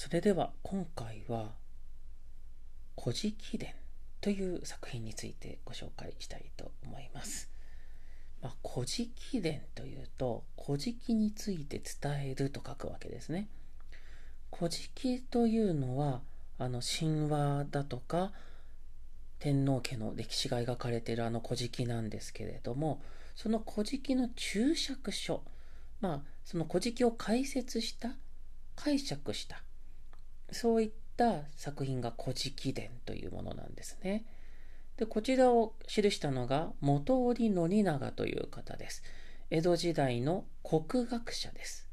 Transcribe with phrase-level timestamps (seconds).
[0.00, 1.52] それでは今回は
[2.98, 3.74] 「古事記伝」
[4.22, 7.50] という作品についてご紹介したいと思います。
[8.40, 13.50] まあ、古事記伝というと古事記について伝えると書くわけですね。
[14.50, 16.22] 古事記というのは
[16.56, 18.32] あの神話だとか
[19.38, 23.02] 天皇家の歴史が描かれているあの古事記なんですけれども
[23.36, 25.44] その古事記の注釈書
[26.00, 28.16] まあその古事記を解説した
[28.76, 29.62] 解釈した
[30.52, 34.24] そういった作品が古事記伝というものなんですね。
[34.96, 39.02] でこちらを記したのが元織宣長という方です。
[39.50, 41.88] 江戸時代の国学者です。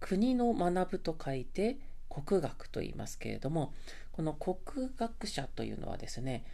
[0.00, 3.74] 国の学ぶと書いて国学と言いますけれども、
[4.12, 6.44] この国学者というのはですね、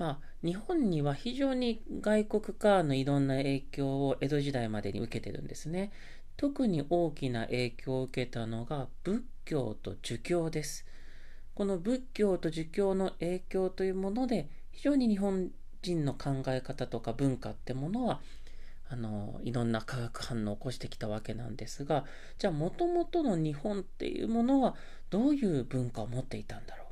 [0.00, 5.92] まあ、日本には非常に外国からのいろんな影響を江戸時代までに受けてるんですね。
[6.38, 10.86] 特に大きな影響を受けたのが仏教と儒教です。
[11.54, 15.50] この仏教と儒教の影響というもので非常に日本
[15.82, 18.20] 人の考え方とか文化ってものは
[18.88, 22.06] あのいろんな化学反応を起こしてきたわけなんですが
[22.38, 24.76] じゃあもともとの日本っていうものは
[25.10, 26.89] どういう文化を持っていたんだろう？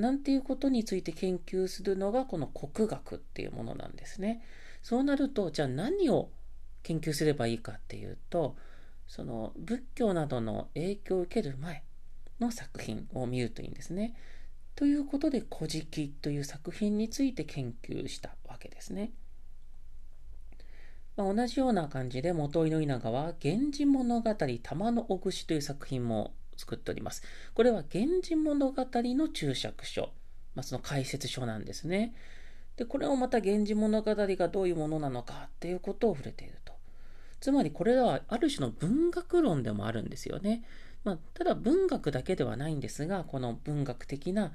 [0.00, 4.42] なんていうことについて研究するのがこの国学っていうものなんですね。
[4.82, 6.30] そうなるとじゃあ何を
[6.82, 8.56] 研究すればいいかっていうと
[9.06, 11.82] その仏教などの影響を受ける前
[12.40, 14.14] の作品を見るといいんですね。
[14.74, 19.12] ということで「古事記」という作品について研究したわけですね。
[21.16, 27.22] まあ、同じような感じで元井の稲川「源氏物語玉のお串」という作品も作っております。
[27.54, 30.12] これは「源氏物語」の注釈書、
[30.54, 32.14] まあ、その解説書なんですね。
[32.76, 36.74] でこれをまた「源氏物語」がどういうものなのかっていうことを触れていると。
[37.40, 40.62] つまりこれはある種の文学論でもあるんですよね。
[41.04, 44.52] まあ、ただ文学だけではないんですが、この文学的な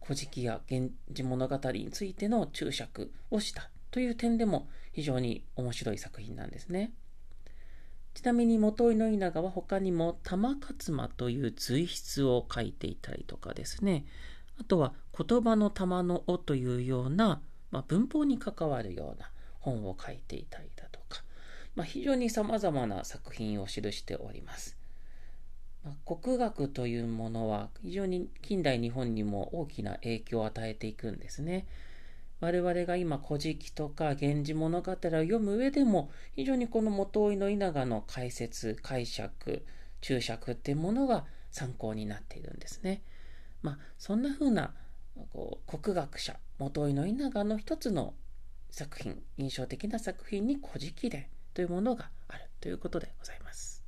[0.00, 6.92] 古事記や源氏物語についての注釈をしたという点でも非常に面白い作品なんですね。
[8.20, 14.04] ちなみに元井の稲賀は他にも玉勝間という随筆を書いていたりとかですね、
[14.60, 21.24] あとは言葉の玉の尾というような、まあ、文法に関わるような本を書いていたりだとか、
[21.74, 24.76] まあ、非常に様々な作品を記しております。
[25.82, 31.66] まあ、国学というものは非常に近代日本にも大きな影響を与えていくんですね。
[32.40, 39.66] 我々が今、古事記とか源氏物語を読む上でも、非常にこの元井の稲賀の解説、解釈、
[40.00, 43.02] 注釈っていうものが参考になっているんですね。
[43.62, 44.74] まあ、そんな風な
[45.32, 48.14] こう国学者、元井の稲賀の一つの
[48.70, 53.79] 作品、印象的な作品に古事記伝というものがあるということでございます。